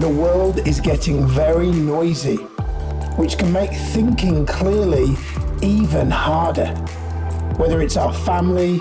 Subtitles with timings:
[0.00, 2.36] The world is getting very noisy,
[3.18, 5.14] which can make thinking clearly
[5.60, 6.68] even harder.
[7.58, 8.80] Whether it's our family,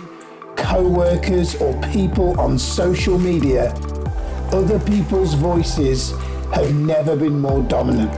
[0.56, 3.74] co workers, or people on social media,
[4.54, 6.12] other people's voices
[6.54, 8.14] have never been more dominant.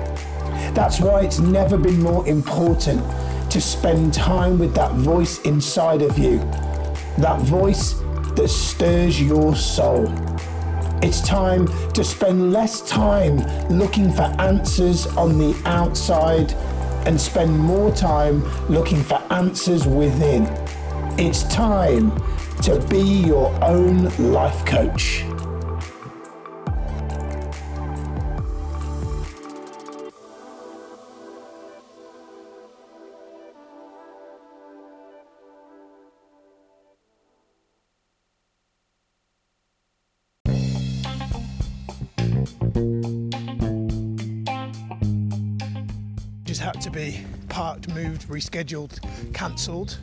[0.75, 3.01] That's why it's never been more important
[3.49, 6.37] to spend time with that voice inside of you,
[7.17, 7.93] that voice
[8.35, 10.05] that stirs your soul.
[11.03, 13.37] It's time to spend less time
[13.69, 16.53] looking for answers on the outside
[17.07, 20.45] and spend more time looking for answers within.
[21.17, 22.11] It's time
[22.61, 25.25] to be your own life coach.
[46.73, 48.99] Had to be parked, moved, rescheduled,
[49.33, 49.97] cancelled.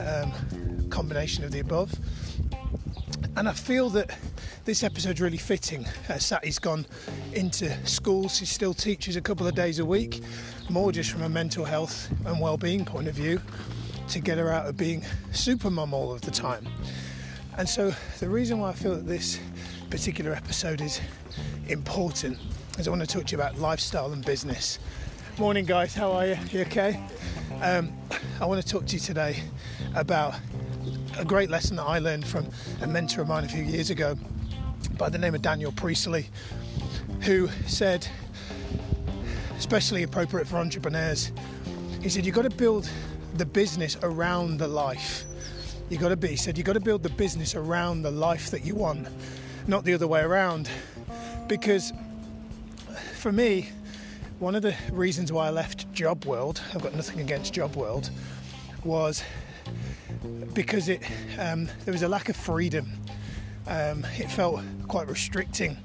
[0.00, 0.32] Um,
[0.92, 1.92] combination of the above.
[3.36, 4.16] And I feel that
[4.64, 5.86] this episode's really fitting.
[6.08, 6.86] Uh, Sati's gone
[7.32, 10.22] into schools, she still teaches a couple of days a week,
[10.68, 13.40] more just from a mental health and well-being point of view,
[14.08, 15.02] to get her out of being
[15.32, 16.68] super mum all of the time.
[17.56, 19.40] And so the reason why I feel that this
[19.90, 21.00] particular episode is
[21.68, 22.38] important
[22.78, 24.78] is I want to talk to you about lifestyle and business.
[25.38, 25.94] Morning, guys.
[25.94, 26.36] How are you?
[26.50, 27.02] You okay?
[27.62, 27.90] Um,
[28.38, 29.42] I want to talk to you today
[29.94, 30.34] about
[31.16, 32.46] a great lesson that I learned from
[32.82, 34.14] a mentor of mine a few years ago
[34.98, 36.26] by the name of Daniel Priestley,
[37.22, 38.06] who said,
[39.56, 41.32] especially appropriate for entrepreneurs,
[42.02, 42.90] he said, You've got to build
[43.36, 45.24] the business around the life.
[45.88, 48.50] You got to be, he said, you've got to build the business around the life
[48.50, 49.08] that you want,
[49.66, 50.68] not the other way around.
[51.48, 51.92] Because
[53.14, 53.70] for me,
[54.42, 58.10] one of the reasons why I left Job World, I've got nothing against Job World,
[58.82, 59.22] was
[60.52, 61.00] because it
[61.38, 62.90] um, there was a lack of freedom.
[63.68, 65.76] Um, it felt quite restricting,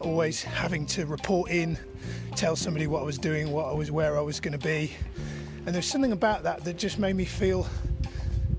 [0.00, 1.78] always having to report in,
[2.34, 4.90] tell somebody what I was doing, what I was, where I was going to be,
[5.64, 7.64] and there's something about that that just made me feel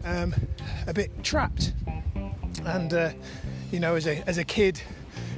[0.05, 0.33] um,
[0.87, 1.73] a bit trapped.
[2.63, 3.11] And uh,
[3.69, 4.81] you know, as a as a kid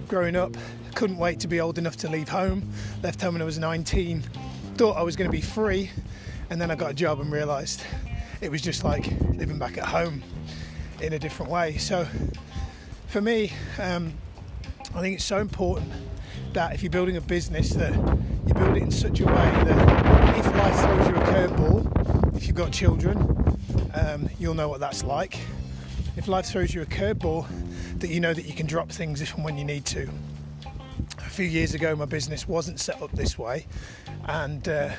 [0.08, 0.56] growing up,
[0.96, 2.72] couldn't wait to be old enough to leave home.
[3.04, 4.22] Left home when I was 19.
[4.76, 5.92] Thought I was going to be free,
[6.50, 7.84] and then I got a job and realised
[8.42, 10.24] it was just like living back at home
[11.02, 11.78] in a different way.
[11.78, 12.08] So
[13.08, 14.14] for me, um,
[14.96, 15.92] I think it's so important
[16.54, 20.38] that if you're building a business, that you build it in such a way that
[20.38, 23.18] if life throws you a curveball, if you've got children,
[23.94, 25.40] um, you'll know what that's like.
[26.16, 27.46] If life throws you a curveball,
[28.00, 30.10] that you know that you can drop things if and when you need to
[31.20, 33.66] a few years ago, my business wasn't set up this way,
[34.26, 34.90] and uh,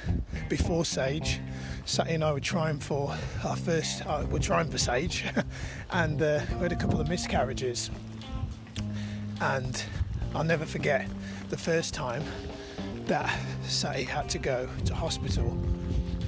[0.49, 1.41] before Sage,
[1.85, 3.15] Sati and I were trying for
[3.45, 5.25] our first, uh, we're trying for Sage,
[5.91, 7.91] and uh, we had a couple of miscarriages.
[9.41, 9.83] And
[10.35, 11.09] I'll never forget
[11.49, 12.25] the first time
[13.07, 15.57] that Sati had to go to hospital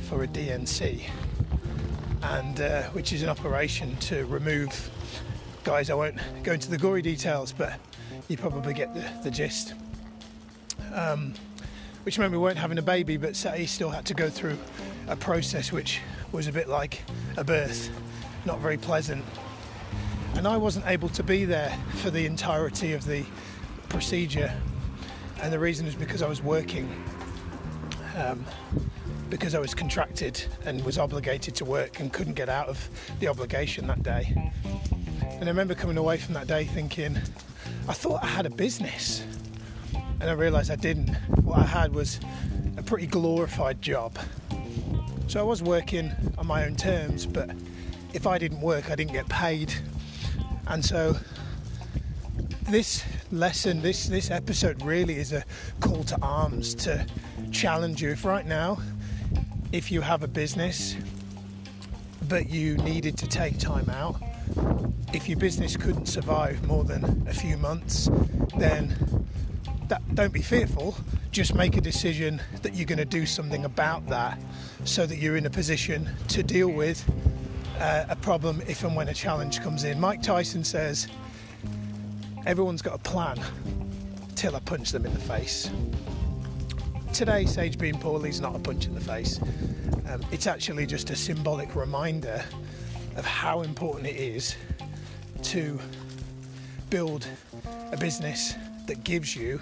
[0.08, 1.06] for a D&C,
[2.22, 4.90] and uh, which is an operation to remove.
[5.62, 7.78] Guys, I won't go into the gory details, but
[8.28, 9.74] you probably get the, the gist.
[10.94, 11.34] Um,
[12.04, 14.56] which meant we weren't having a baby, but Sati still had to go through
[15.06, 16.00] a process which
[16.32, 17.02] was a bit like
[17.36, 17.90] a birth,
[18.46, 19.22] not very pleasant.
[20.34, 23.24] And I wasn't able to be there for the entirety of the
[23.90, 24.50] procedure,
[25.42, 26.88] and the reason is because I was working,
[28.16, 28.46] um,
[29.28, 32.88] because I was contracted and was obligated to work and couldn't get out of
[33.18, 34.52] the obligation that day.
[35.32, 37.16] And I remember coming away from that day thinking,
[37.88, 39.24] I thought I had a business
[40.20, 41.14] and I realised I didn't.
[41.44, 42.20] What I had was
[42.76, 44.18] a pretty glorified job.
[45.28, 47.50] So I was working on my own terms, but
[48.12, 49.72] if I didn't work, I didn't get paid.
[50.66, 51.16] And so
[52.68, 55.44] this lesson, this this episode really is a
[55.80, 57.06] call to arms to
[57.50, 58.10] challenge you.
[58.10, 58.78] If right now,
[59.72, 60.96] if you have a business,
[62.28, 64.20] but you needed to take time out,
[65.12, 68.08] if your business couldn't survive more than a few months,
[68.56, 68.94] then
[69.88, 70.96] that, don't be fearful.
[71.30, 74.38] Just make a decision that you're going to do something about that
[74.84, 77.04] so that you're in a position to deal with
[77.78, 79.98] uh, a problem if and when a challenge comes in.
[79.98, 81.08] Mike Tyson says,
[82.46, 83.38] Everyone's got a plan
[84.34, 85.70] till I punch them in the face.
[87.12, 89.40] Today, Sage being poorly is not a punch in the face.
[90.08, 92.42] Um, it's actually just a symbolic reminder
[93.16, 94.56] of how important it is
[95.42, 95.78] to
[96.90, 97.26] build
[97.92, 98.54] a business
[98.86, 99.60] that gives you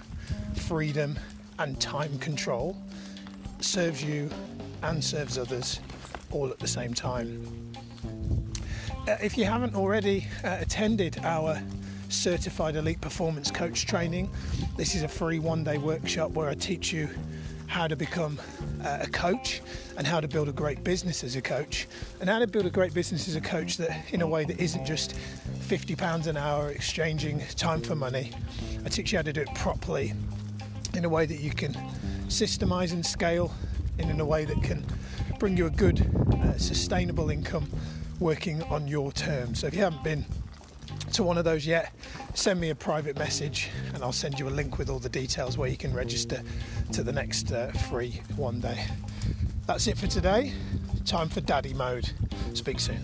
[0.55, 1.19] freedom,
[1.59, 2.77] and time control
[3.61, 4.31] serves you
[4.83, 5.81] and serves others
[6.31, 7.73] all at the same time.
[9.07, 11.61] Uh, if you haven't already uh, attended our
[12.11, 14.31] Certified Elite Performance Coach training,
[14.77, 17.09] this is a free one day workshop where I teach you
[17.69, 18.41] how to become
[18.83, 19.61] uh, a coach
[19.97, 21.87] and how to build a great business as a coach
[22.21, 24.59] and how to build a great business as a coach that in a way that
[24.59, 28.33] isn't just 50 pounds an hour exchanging time for money.
[28.85, 30.15] I teach you how to do it properly
[30.95, 31.75] in a way that you can
[32.27, 33.53] systemize and scale
[33.99, 34.85] and in a way that can
[35.39, 36.01] bring you a good
[36.33, 37.69] uh, sustainable income
[38.19, 39.61] working on your terms.
[39.61, 40.25] So if you haven't been
[41.19, 41.93] to one of those yet,
[42.35, 45.59] send me a private message and I'll send you a link with all the details
[45.59, 46.41] where you can register
[46.93, 48.87] to the next uh, free one day.
[49.67, 50.53] That's it for today.
[51.05, 52.09] Time for daddy mode.
[52.55, 53.01] Speak soon.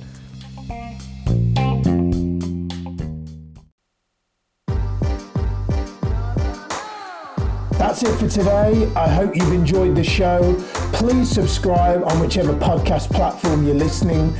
[7.73, 8.93] That's it for today.
[8.95, 10.55] I hope you've enjoyed the show.
[10.93, 14.33] Please subscribe on whichever podcast platform you're listening.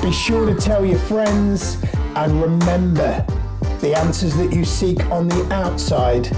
[0.00, 1.78] Be sure to tell your friends
[2.16, 3.24] and remember,
[3.80, 6.34] the answers that you seek on the outside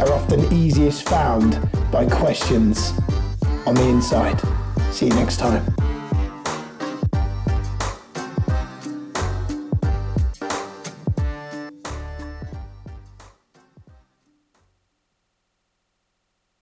[0.00, 1.60] are often easiest found
[1.92, 2.92] by questions
[3.64, 4.40] on the inside.
[4.90, 5.81] See you next time.